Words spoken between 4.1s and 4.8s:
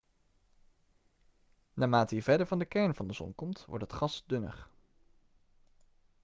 dunner